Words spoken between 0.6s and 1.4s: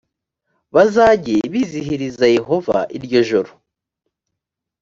bazajye